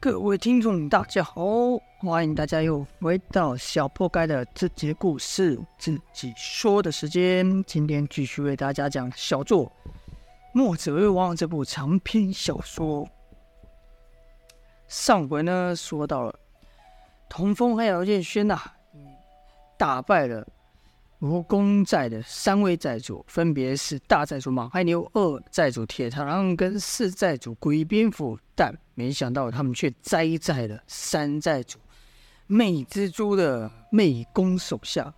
[0.00, 1.42] 各位听众，大家好，
[1.98, 7.64] 欢迎大家又回到小破盖的这节故事自己说的时间。
[7.64, 9.66] 今天继续为大家讲小作
[10.52, 13.08] 《墨者为王》这部长篇小说。
[14.86, 16.32] 上回呢，说到了
[17.28, 18.72] 童风和姚建轩呐、啊，
[19.76, 20.46] 打败了
[21.20, 28.38] 蜈蚣寨的三位寨主，分别是大寨主马海牛、二寨主铁螳螂跟四寨主鬼蝙蝠。
[28.54, 31.78] 但没想到，他们却栽在了山寨主
[32.48, 35.14] 魅蜘蛛的魅弓手下。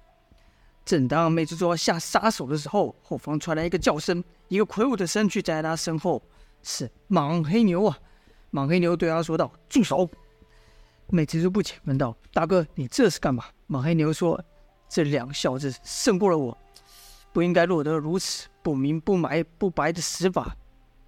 [0.85, 6.23] 正当魅蜘蛛要下杀手的时候，后方传来一个叫声，一个魁梧的身躯在他身后，
[6.63, 7.99] 是莽黑牛啊！
[8.51, 10.07] 莽黑牛对他说道：“住手！”
[11.09, 14.39] 魅蜘蛛不解问道：“大哥，你这是干嘛？”莽黑牛说
[14.91, 16.59] ：“这两小子胜过了我，
[17.33, 20.55] 不应该落得如此不明不白不白的死法。”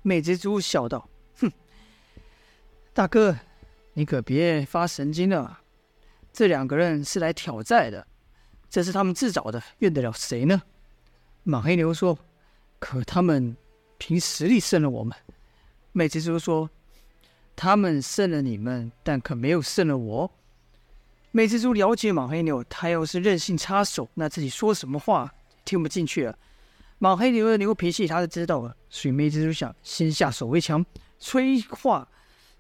[0.00, 1.06] 魅蜘蛛笑道。
[2.94, 3.34] 大哥，
[3.94, 5.60] 你可别发神经了。
[6.30, 8.06] 这两个人是来挑债的，
[8.68, 10.60] 这是他们自找的，怨得了谁呢？
[11.42, 12.18] 马黑牛说
[12.78, 13.56] ：“可他们
[13.96, 15.16] 凭实力胜了我们。”
[15.92, 16.68] 魅蜘蛛说
[17.56, 20.30] ：“他们胜了你们，但可没有胜了我。”
[21.32, 25.32] 魅蜘蛛了解马黑牛，他要是任性插手，那自己说什么话
[25.64, 26.38] 听不进去了。
[26.98, 30.84] 马黑牛的牛脾气他是知道的，所以魅蜘蛛想先下手为强，
[31.18, 32.06] 催化。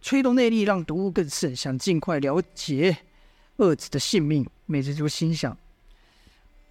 [0.02, 2.98] 催动内力，让毒物更盛，想尽快了结
[3.56, 4.44] 二子的性命。
[4.66, 5.56] 魅蜘蛛心想：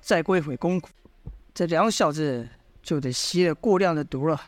[0.01, 0.87] 再过一会功夫，
[1.53, 2.47] 这两小子
[2.83, 4.39] 就得吸了过量的毒了。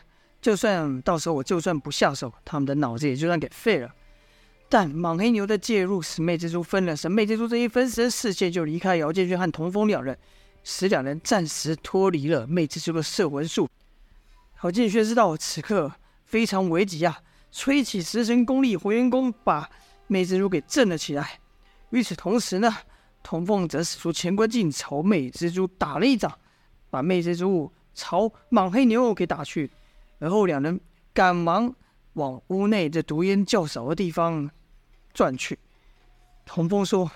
[0.42, 3.94] 就算到时候我就算不下手，他们的脑子也就算给废了。
[4.68, 10.18] 但莽黑牛的介入使魅蜘蛛分了神，魅蜘蛛这一分神，视线就离开姚建勋和童风两人，
[10.62, 13.68] 使两人暂时脱离了魅蜘蛛的摄魂术。
[14.62, 15.92] 姚建勋知道此刻
[16.24, 17.20] 非常危急啊！
[17.56, 19.70] 吹起十神功力回元功，把
[20.08, 21.38] 魅蜘蛛给震了起来。
[21.90, 22.76] 与此同时呢，
[23.22, 26.36] 童凤则使出乾坤镜朝魅蜘蛛打了一掌，
[26.90, 29.70] 把魅蜘蛛朝莽黑牛给打去。
[30.18, 30.80] 而后两人
[31.12, 31.72] 赶忙
[32.14, 34.50] 往屋内这毒烟较少的地方
[35.12, 35.56] 转去。
[36.44, 37.08] 童风说：“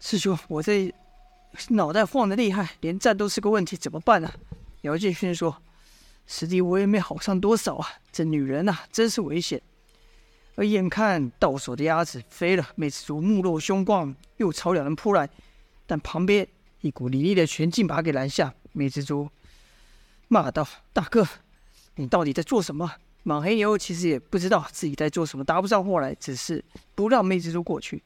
[0.00, 0.92] 师兄，我这
[1.68, 4.32] 脑袋晃得厉害，连站都是个问题，怎么办呢、？”
[4.80, 5.62] 姚建勋说。
[6.28, 7.88] 实际我也没好上多少啊！
[8.12, 9.60] 这女人呐、啊，真是危险。
[10.56, 15.28] 而眼看到手的鸭子飞了，妹蜘蛛目露凶光，又朝两人扑来。
[15.86, 16.46] 但旁边
[16.82, 18.52] 一股凌厉的拳劲把他给拦下。
[18.72, 19.30] 妹蜘蛛
[20.28, 21.26] 骂道：“大哥，
[21.94, 26.62] 你到底在做什么？”莽黑牛其实也不知道自己在做什么，答不上话来，只是
[26.94, 28.02] 不让妹蜘蛛过去。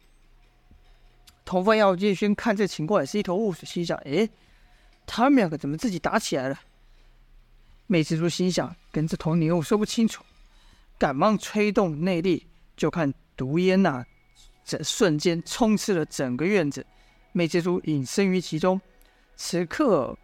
[1.45, 4.29] 童风姚建勋看这情况也是一头雾水，心想：“哎，
[5.07, 6.61] 他们两个怎么自己打起来了？”
[7.87, 10.23] 妹蜘蛛心想：“跟这头牛说不清楚。”
[10.99, 14.05] 赶忙催动内力，就看毒烟呐、
[14.65, 16.87] 这瞬间充斥了整个院子。
[17.33, 18.81] 妹蜘蛛隐身于其中。
[19.35, 20.17] 此刻，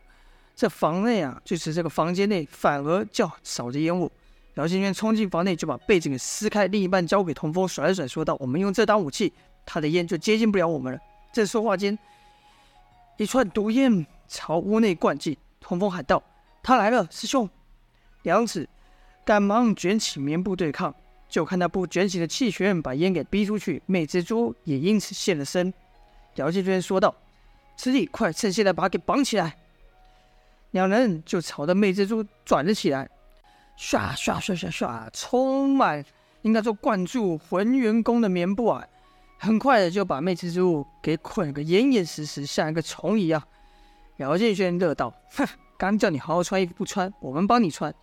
[0.55, 4.11] 这房内啊，就是这个房间内，反而较少着烟雾。
[4.55, 9.33] 姚建轩冲进房内，就把被子给撕开，另一半交给童风，甩了甩，说道：“我们用这当武器，
[9.67, 10.99] 他的烟就接近不了我们了。”
[11.33, 11.99] 正说话间，
[13.17, 15.37] 一串毒烟朝屋内灌进。
[15.61, 16.23] 童风喊道
[16.63, 17.49] ：“他来了，师兄！”
[18.23, 18.69] 梁子
[19.25, 20.95] 赶忙卷起棉布对抗，
[21.29, 25.73] 就看那布卷起的气旋把烟给逼出去，魅蜘蛛也因此现了身。
[26.35, 27.15] 姚建军说道
[27.77, 29.57] ：“师弟，快趁现在把他给绑起来！”
[30.73, 33.09] 两人就朝着魅蜘蛛转了起来，
[33.79, 36.05] 唰唰唰唰唰，充满
[36.43, 38.85] 应该说灌注浑元功的棉布啊，
[39.39, 43.43] 很快的就把魅蜘蛛给捆个严严实实，像一个虫一样。
[44.19, 45.47] 姚建轩乐道：“哼，
[45.79, 47.95] 刚叫你好好穿衣服不穿，我们帮你穿。”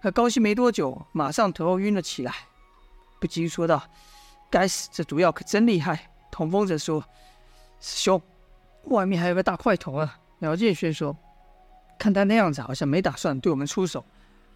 [0.00, 2.32] 可高兴没多久，马上头晕了起来，
[3.18, 3.82] 不禁说道
[4.48, 7.02] ：“该死，这毒药可真厉害。”童风则说
[7.80, 8.22] ：“师兄，
[8.84, 11.16] 外面还有个大块头啊。”苗建轩说
[11.98, 14.04] ：“看他那样子，好像没打算对我们出手。”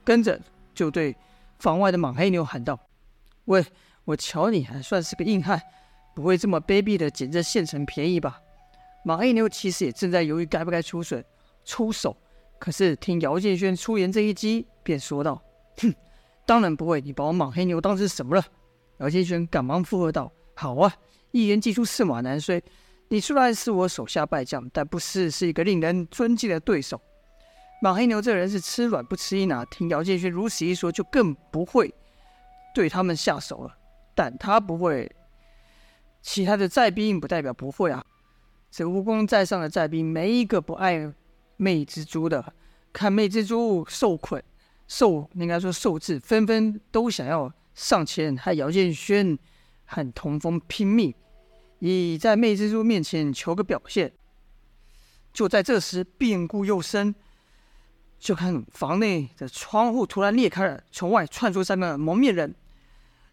[0.04, 0.38] 跟着
[0.75, 1.16] 就对
[1.58, 2.78] 房外的莽黑牛喊道
[3.47, 3.64] ：“喂，
[4.04, 5.60] 我瞧你还算是个硬汉，
[6.14, 8.38] 不会这么卑鄙的捡这现成便宜吧？”
[9.05, 11.20] 莽黑牛其实也正在犹豫该不该出手，
[11.64, 12.17] 出手。
[12.60, 15.42] 可是听姚建轩出言这一击，便说道
[15.80, 15.94] ：“哼，
[16.44, 18.44] 当然不会，你把我莽黑牛当成什么了？”
[19.00, 20.94] 姚建轩赶忙附和道：“好啊，
[21.30, 22.62] 一言既出，驷马难追。
[23.08, 27.00] 你虽然是我手下败将，但不是是一个令人尊敬的对手。
[27.80, 29.64] 莽黑牛这人是吃软不吃硬啊！
[29.70, 31.92] 听姚建轩如此一说，就更不会
[32.74, 33.74] 对他们下手了。
[34.14, 35.10] 但他不会，
[36.20, 38.04] 其他的寨兵不代表不会啊！
[38.70, 41.10] 这蜈蚣寨上的寨兵，没一个不爱。”
[41.60, 42.54] 魅蜘蛛的，
[42.90, 44.42] 看魅蜘蛛受困，
[44.88, 49.38] 受应该说受制，纷纷都想要上前，和姚建轩
[49.84, 51.14] 和童风拼命，
[51.80, 54.10] 以在魅蜘蛛面前求个表现。
[55.34, 57.14] 就在这时，变故又生，
[58.18, 62.54] 就看房内的窗户突然裂开了，从外窜出三个蒙面人。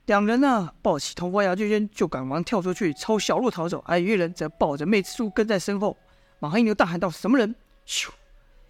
[0.05, 3.81] 两人呢，抱起童风、姚建轩，就赶忙跳出去，朝小路逃走。
[3.87, 5.95] 而一人则抱着魅蜘蛛跟在身后。
[6.39, 7.55] 莽黑牛大喊道：“什么人？”
[7.87, 8.09] 咻，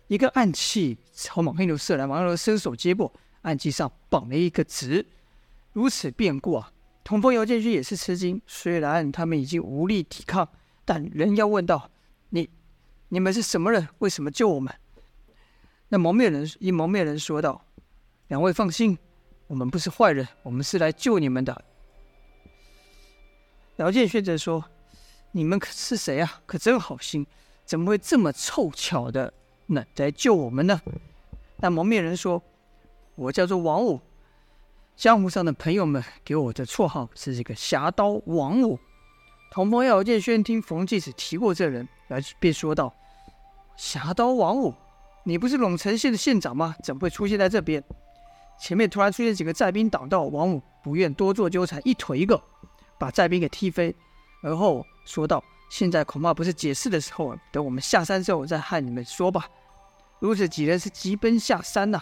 [0.08, 3.12] 一个暗器朝莽黑牛射来，莽黑牛伸手接过，
[3.42, 5.06] 暗器上绑了一个纸。
[5.74, 6.72] 如此变故啊！
[7.04, 8.42] 同风、姚建勋也是吃惊。
[8.46, 10.48] 虽然他们已经无力抵抗，
[10.86, 11.90] 但仍要问道
[12.30, 12.50] ：“你、
[13.10, 13.88] 你们是什么人？
[14.00, 14.74] 为什么救我们？”
[15.90, 17.66] 那蒙面人一蒙面人说道
[18.28, 18.98] ：“两位放心，
[19.48, 21.64] 我们不是坏人，我们是来救你们的。”
[23.78, 24.66] 姚建勋则说
[25.32, 26.42] ：“你们可是谁啊？
[26.46, 27.26] 可真好心，
[27.68, 29.32] 怎么会这么凑巧的
[29.68, 30.82] 那来救我们呢？”
[31.62, 32.42] 那蒙面人说
[33.14, 34.00] ：“我叫做王五。”
[34.98, 38.80] 江湖上的朋友们给我的绰号是这个侠刀王五。
[39.52, 42.94] 童风、姚建轩听冯继子提过这人，而便说道
[43.78, 44.74] ：“侠刀王五，
[45.24, 46.76] 你不是陇城县的县长吗？
[46.84, 47.84] 怎么会出现在这边？”
[48.60, 52.42] 前面突然出现几个寨兵挡道，王五不愿多做纠缠，一腿一个
[52.98, 53.96] 把寨兵给踢飞，
[54.42, 59.48] 而后说道：“现在恐怕不是解释的时候，等我们下山之后再和你们说吧。”
[60.20, 62.02] 如此几人是急奔下山呐、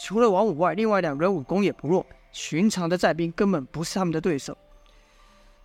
[0.00, 2.06] 除了王五外，另外两人武功也不弱。
[2.30, 4.56] 寻常的寨兵根本不是他们的对手。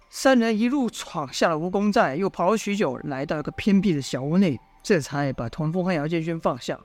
[0.10, 6.80] 三人一路闯下了蜈蚣寨，又跑了许久，来到一个偏僻的小屋内，这才把童风和姚建轩放下。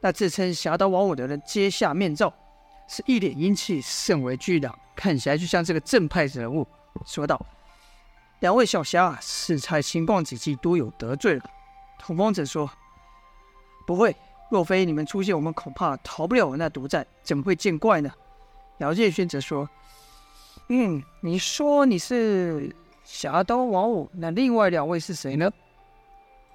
[0.00, 2.32] 那自称侠刀王五的人揭下面罩，
[2.88, 6.66] 是一脸英气，甚为巨大，看起来就像这个正派人物，
[7.06, 7.40] 说道
[8.40, 11.44] ：“两位小侠，是才情况几记，多有得罪了。”
[11.98, 12.70] 童风则说
[13.86, 14.14] ：“不会，
[14.50, 18.10] 若非你们出现，我们恐怕逃不了我那毒寨，怎么会见怪呢？”
[18.78, 19.68] 姚建勋则说
[20.68, 22.74] ：“嗯，你说你是
[23.04, 25.50] 侠刀王五，那另外两位是谁呢？”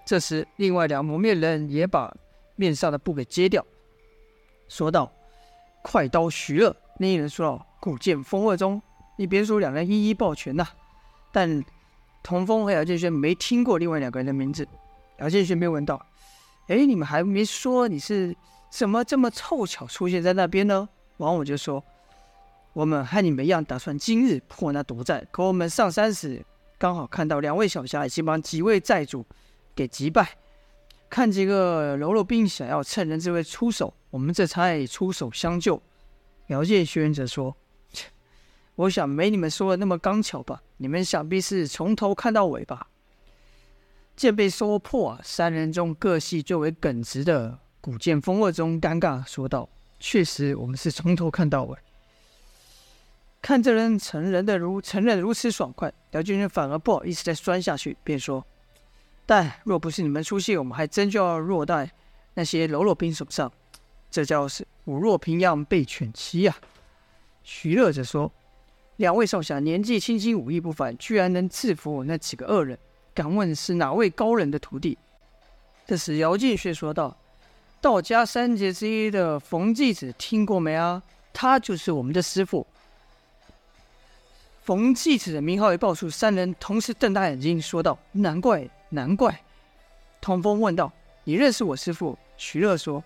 [0.06, 2.14] 这时，另外两蒙面人也把
[2.56, 3.66] 面上的布给揭掉，
[4.68, 5.12] 说道
[5.82, 8.80] ：“快刀徐乐。”另一人说道：“古剑风二中。”
[9.18, 10.76] 你别说，两人一一抱拳呐、啊。
[11.32, 11.64] 但
[12.22, 14.68] 童风和姚建轩没听过另外两个人的名字。
[15.20, 16.06] 姚建轩便问道
[16.68, 18.36] ：“哎，你们还没说你是
[18.70, 20.88] 怎么这么凑巧出现在那边呢？”
[21.18, 21.84] 王五就说。
[22.74, 25.28] 我们和你们一样，打算今日破那毒寨。
[25.30, 26.42] 可我们上山时，
[26.78, 29.26] 刚好看到两位小侠已经把几位寨主
[29.76, 30.38] 给击败。
[31.10, 35.82] 看几个喽啰兵想要趁人之危出手，我们这才出手相救。
[36.48, 37.54] 姚建轩则说：“，
[38.82, 40.62] 我想没你们说的那么刚巧吧？
[40.78, 42.88] 你们想必是从头看到尾吧？”
[44.18, 49.70] 见被说破，三人中个性最为耿直的古剑风二中尴尬说道
[50.00, 51.78] ：“确实，我们是从头看到尾。”
[53.42, 58.46] 看这人承认的如承认如此爽快，姚建军反而不好意思再钻下去，便说
[59.26, 61.92] ：“但若不是你们出现，我们还真就要落在
[62.34, 63.52] 那些喽啰兵手上。
[64.12, 66.56] 这叫是虎落平阳被犬欺呀。”
[67.44, 68.32] 徐乐则说
[69.02, 72.78] ：“两位少侠年纪轻轻，武艺不凡，居然能制服我那几个恶人，
[73.16, 74.96] 敢问是哪位高人的徒弟？”
[75.88, 77.18] 这时姚建勋说道
[77.82, 81.02] ：“道家三杰之一的冯继子听过没啊？
[81.34, 82.68] 他就是我们的师傅。”
[84.62, 89.42] 冯继子的名号一报出，三人同时瞪大眼睛，说道：“难怪，难怪。”
[90.22, 90.94] 童风问道
[91.26, 93.04] ：“你认识我师傅？”徐乐说：“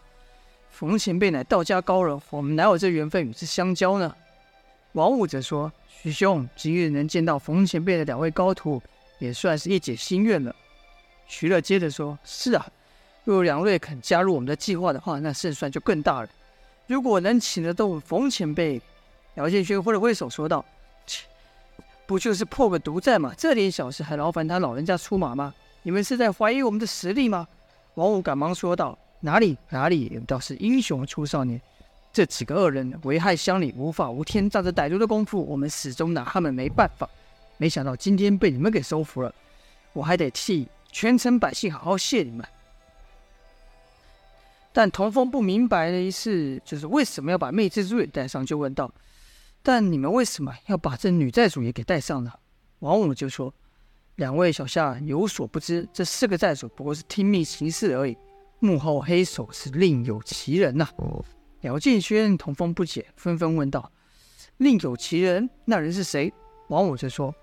[0.70, 4.13] 冯前辈乃道家高人，我们哪有这缘分与之相交呢？”
[4.96, 5.70] 王五则说
[6.02, 8.82] ：“徐兄，今日能见到冯前辈的两位高徒，
[9.20, 10.56] 也算是一解心愿了。”
[11.28, 12.66] 徐乐接着说：“是啊，
[13.25, 16.30] 若两位肯加入我们的计划的话，那胜算就更大了。
[16.88, 18.82] 如果能请得动冯前辈，
[19.34, 20.64] 姚建勋挥了挥手说道。”
[21.06, 21.25] 切
[22.08, 23.34] 不就是破个毒寨吗？
[23.38, 25.54] 这点小事还劳烦他老人家出马吗？
[25.84, 27.46] 你们是在怀疑我们的实力吗？
[27.96, 31.62] 王五赶忙说道：“哪里哪里，倒是英雄出少年。
[32.15, 37.10] 这几个恶人危害乡里，无法无天，仗着歹毒的功夫，我们始终拿他们没办法。
[37.57, 39.36] 没想到今天被你们给收服了，
[39.91, 42.48] 我还得替全城百姓好好谢你们。”
[44.72, 48.89] 但童风不明白的是，就是为什么要把魅蜘蛛也带上，就问道。
[49.62, 52.31] 但你们为什么要把这女债主也给带上呢？
[52.79, 53.53] 王五就说
[54.15, 58.15] ：“两位小夏有所不知，这四个债主不过是听命行事而已，
[58.60, 60.88] 幕后黑手是另有其人呐、”
[61.65, 63.91] 姚建轩、童风不解，纷纷问道
[64.57, 65.50] ：“另有其人？
[65.65, 66.31] 那人是谁？”
[66.69, 67.34] 王五就说：“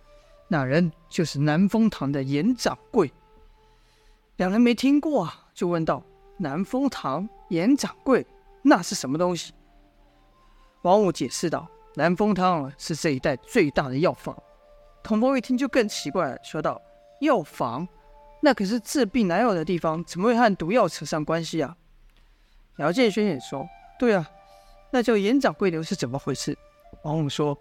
[0.47, 3.13] 那人就是南风堂的严掌柜。”
[4.39, 6.05] 两人没听过啊，就问道
[6.39, 8.25] ：“南风堂严掌柜，
[8.63, 9.53] 那是什么东西？”
[10.83, 11.69] 王五解释道。
[11.95, 14.35] 南风堂是这一带最大的药房，
[15.03, 16.81] 童风一听就更奇怪了，说道
[17.21, 17.87] ：“药房，
[18.41, 21.77] 那可是治病拿药的地方，怎么会和毒药扯上关系啊？”
[22.79, 23.69] 姚建轩也说
[24.03, 24.29] ：“对啊，
[24.91, 26.59] 那叫严掌柜的又是怎么回事？”
[27.05, 27.57] 王五说：“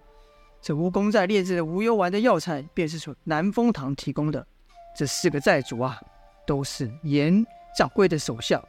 [0.60, 4.44] 这蜈蚣寨炼制的无忧丸的药材，便是从南风堂提供的。
[4.98, 6.02] 这四个寨主啊，
[6.48, 7.46] 都是严
[7.78, 8.60] 掌柜的手下。”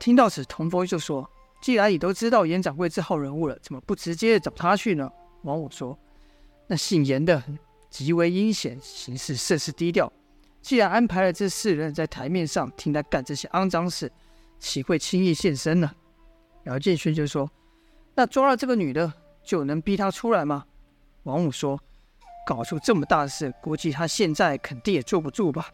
[0.00, 5.12] 听到此，童风就说：“既然你都知道严掌柜这号人物了，怎么不直接找他去呢？”
[5.44, 5.98] 王五说。
[6.66, 7.42] 那姓严的
[7.90, 10.10] 极为阴险，行事甚是低调。
[10.62, 14.10] 既然安排了这四人在台面上听他干这些肮脏事，
[14.58, 15.90] 岂会轻易现身呢？
[16.68, 17.50] 姚建勋就说
[18.14, 19.10] ：“那抓了这个女的，
[19.42, 20.66] 就能逼她出来吗？”
[21.24, 21.80] 王五说
[22.46, 25.70] ：“搞出这么大的事，估计她现在肯定也坐不住吧。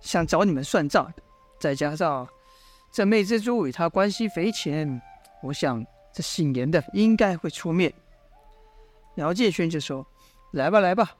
[0.00, 1.12] 想找你们算账，
[1.60, 2.28] 再加上
[2.90, 5.00] 这妹蜘蛛与他关系匪浅，
[5.40, 7.94] 我想这姓严的应该会出面。”
[9.14, 10.04] 姚建轩就说
[10.50, 11.16] ：“来吧，来吧，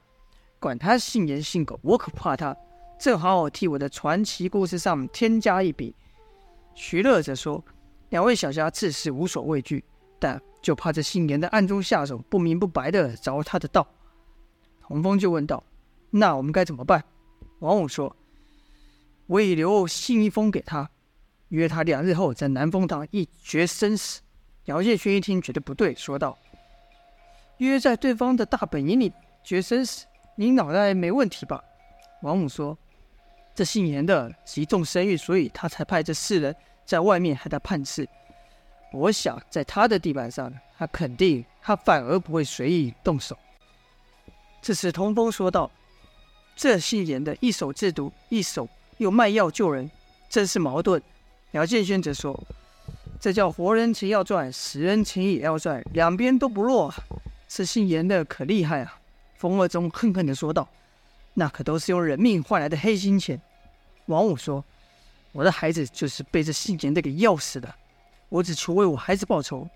[0.59, 2.57] 管他姓严姓狗，我可不怕他。
[2.99, 5.95] 正好我替我的传奇故事上添加一笔。”
[6.75, 7.63] 徐乐则说
[8.13, 9.83] ：“两位小侠自是无所畏惧，
[10.19, 13.89] 但就怕这姓严的暗中下手，不明不白的着他的道。”
[14.83, 15.65] 洪峰就问道
[16.13, 17.03] ：“那我们该怎么办？”
[17.61, 18.15] 王五说
[19.27, 20.91] ：“我已留信一封给他，
[21.49, 24.21] 约他两日后在南风堂一决生死。”
[24.67, 26.39] 姚建轩一听觉得不对，说道。
[27.57, 29.11] 约在对方的大本营里
[29.43, 30.05] 决生死，
[30.37, 31.65] 你脑袋没问题吧？
[32.21, 32.77] 王五说
[33.57, 38.09] ：“这姓严的极重声誉，所以他才派这四人在外面害他判事。
[38.93, 43.37] 我想在他的地盘上，他肯定他反而不会随意动手。”
[44.61, 45.71] 这时童风说道
[46.55, 49.91] ：“这姓严的一手制毒，一手又卖药救人，
[50.29, 51.03] 真是矛盾。”
[51.53, 52.39] 姚建轩则说
[53.21, 56.93] ：“这叫活人钱要赚，死人钱也要赚，两边都不落。”
[57.49, 58.99] 这姓严的可厉害啊！
[59.37, 60.67] 风二中恨恨地说道
[61.35, 63.41] ：“那可都是用人命换来的黑心钱。”
[64.07, 64.65] 王五说
[65.33, 67.75] ：“我的孩子就是被这姓严的给要死的，
[68.29, 69.69] 我只求为我孩子报仇，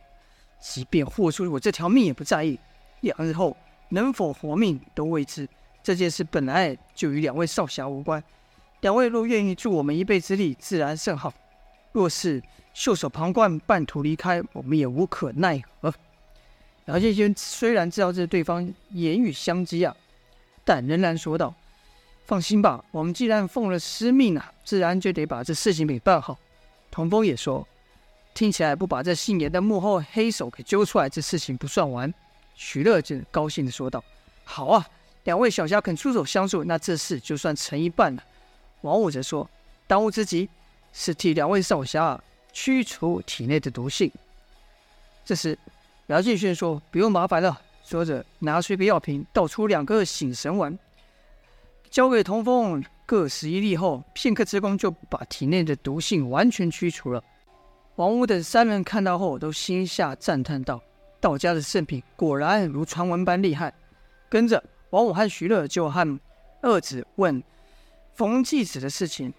[0.61, 2.59] 即便豁出我这条命也不在意。
[3.01, 3.57] 两日后
[3.91, 5.49] 能否活命都未知。
[5.83, 8.23] 这件事本来就与两位少侠无关，
[8.81, 11.31] 两位若愿意助我们一臂之力，自然甚好；
[11.93, 12.43] 若是
[12.75, 15.95] 袖手旁观，半途离开，我们也无可奈何。”
[16.87, 19.97] 姚建轩虽然知道这对方言语相激啊，
[20.65, 21.55] 但仍然说道
[22.27, 26.39] ：“放心吧，我们既然奉了师命啊，自然就得把这事情给办好。”
[26.91, 27.67] 童风也说
[28.35, 32.13] ：“听起来不把这姓严的幕后黑手给揪出来，这事情不算完。”
[32.55, 34.03] 徐乐就高兴地说道
[34.45, 34.87] ：“好啊，
[35.25, 38.23] 两位小侠肯出手相助，那这事就算成一半了。”
[38.83, 39.49] 王五则说
[39.87, 40.49] ：“当务之急
[40.93, 42.21] 是替两位少侠
[42.53, 44.11] 驱除体内的毒性。”
[45.25, 45.59] 这时。
[46.09, 50.79] 苗建轩说：“不用麻烦了。”说着，拿出一个药瓶，倒出两个醒神丸，
[51.91, 57.23] 交给童风，各十一粒后，片刻之功就把体内的毒性完全驱除了。
[57.97, 60.81] 王五等三人看到后，都心下赞叹道
[61.21, 63.73] ：“道家的圣品果然如传闻般厉害。”
[64.29, 66.21] 跟着，王五和徐乐就和
[66.63, 67.43] 二子问
[68.15, 69.33] 冯继子的事情，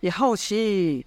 [0.00, 1.04] 也好奇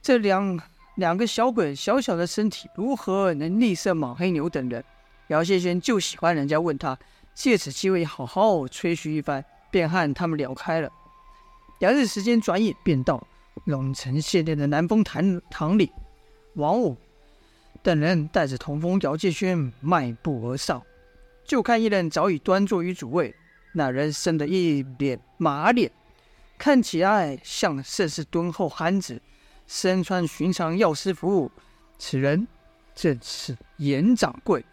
[0.00, 0.60] 这两。
[0.98, 4.82] 两个小鬼小小的身体如何能力胜莽黑牛等人？
[5.28, 6.98] 姚谢轩就喜欢人家问他，
[7.32, 10.90] 借此机会好好吹嘘一番，便和他们聊开了。
[11.78, 13.26] 两日时间转眼便到，
[13.64, 15.92] 龙城县内的南风堂堂里，
[16.54, 16.96] 王五
[17.82, 20.82] 等人带着童风、姚建轩迈步而上，
[21.44, 23.34] 就看一人早已端坐于主位，
[23.72, 25.90] 那人生得一脸马脸，
[26.58, 29.20] 看起来像甚是敦厚憨子。
[29.66, 31.52] 身穿寻常药师服，
[31.98, 32.48] 此人
[32.94, 34.64] 正是严掌柜。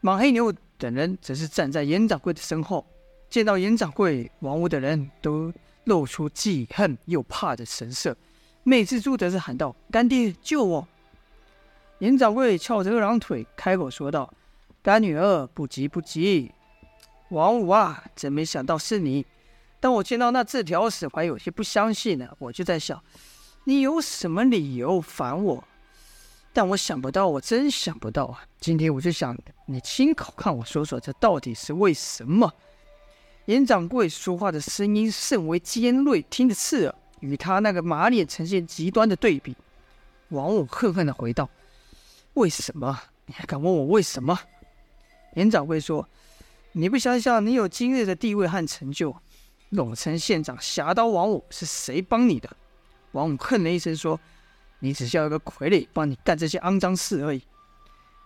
[0.00, 2.86] 马黑牛等人则是站在严掌柜的身后。
[3.28, 5.52] 见到严掌柜，王五的人都
[5.84, 8.16] 露出既恨又怕的神色。
[8.62, 10.88] 魅蜘蛛则是喊道：“干爹，救我！”
[12.00, 14.32] 严掌柜翘着二郎腿，开口说道
[14.82, 16.52] ：“干女儿，不急不急。
[17.30, 19.24] 王五啊，真没想到是你。
[19.80, 22.28] 当我见到那字条时，还有些不相信呢。
[22.38, 23.02] 我就在想。”
[23.68, 25.64] 你有什么理由烦我？
[26.52, 28.44] 但我想不到，我真想不到啊！
[28.60, 32.52] 今天我就想你亲口看我说说，这到底是为什么？
[33.46, 39.56] 严掌柜说话的声音甚为尖锐，听得刺耳，与他那个马脸呈现极端的对比。
[40.30, 41.48] 王五恨恨地回道
[42.34, 43.00] ：“为什么？
[43.26, 44.36] 你还敢问我为什么？”
[45.34, 46.08] 严掌柜说
[46.72, 49.14] ：“你不想想，你有今日的地位和成就，
[49.70, 52.50] 陇城县长侠刀王五是谁帮你的？”
[53.12, 54.18] 王五哼了一声说
[54.80, 57.40] ：“你只需要一个傀儡帮你干这些肮脏事而已。”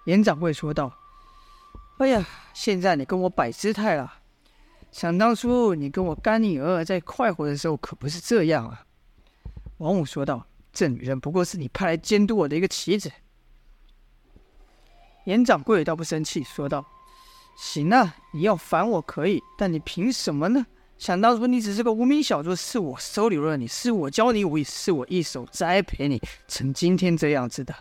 [0.07, 0.91] 严掌柜说道
[1.99, 4.15] ：“哎呀，现在你跟我摆姿态了，
[4.93, 8.85] 想当初你跟我干女儿在快活的时候，可不是这样啊。”
[9.79, 13.11] 王五说道：“这女人不过是你派来监督我的一个棋子。”
[15.25, 16.85] 严掌柜倒不生气，说道
[17.57, 20.67] ：“行啊，你要烦我可以，但你凭什么呢？
[20.99, 27.75] 想当初你只是个无名小卒，是我收留了你，是我教你武艺，是我一手栽培你成今天这样子的。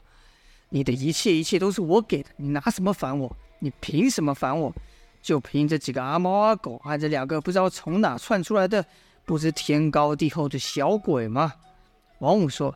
[0.69, 3.35] 你的一切一切都是我给的，你拿什么烦我？
[3.59, 4.73] 你凭什么烦我？
[5.21, 8.85] 就凭这几个阿猫阿狗，还有这两个不知道从哪窜出来的
[9.25, 11.53] 不知天高地厚的小鬼吗？”
[12.19, 12.75] 王五说：“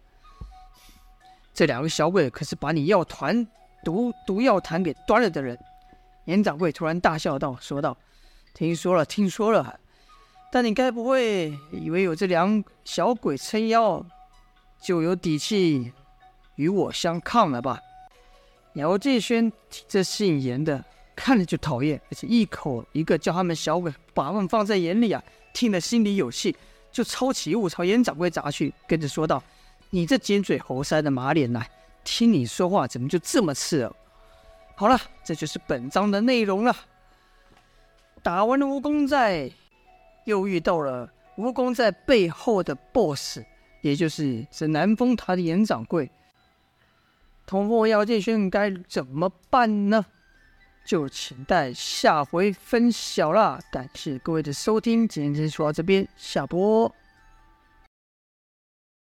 [1.53, 3.47] 这两个小鬼可是把你药团。”
[3.83, 5.59] 毒毒药坛给端了的人，
[6.23, 7.97] 严掌柜突然大笑道：“说道，
[8.53, 9.77] 听说了，听说了，
[10.53, 14.01] 但你该不会以为有这两小鬼撑腰，
[14.81, 15.91] 就有底气
[16.55, 17.77] 与我相抗了吧？”
[18.75, 19.51] 姚继轩
[19.85, 20.81] 这姓严的
[21.15, 26.55] 看着就讨厌，而且一口一个叫他们小鬼，把他们放在眼里啊，听得心里有气，
[26.91, 29.41] 就抄起物朝严掌柜砸去，跟着说道
[29.91, 31.69] ：“你这尖嘴猴腮的马脸来！”
[32.03, 33.95] 听你说话怎么就这么刺耳？
[34.75, 36.75] 好了，这就是本章的内容了。
[38.21, 39.51] 打完了蜈蚣寨，
[40.25, 43.41] 又遇到了蜈蚣寨背后的 BOSS，
[43.81, 46.09] 也就是这南风塔的严掌柜。
[47.45, 50.05] 童风姚建勋该怎么办呢？
[50.83, 53.59] 就请待下回分晓啦。
[53.71, 56.93] 感谢各位的收听，今天就说到这边，下播。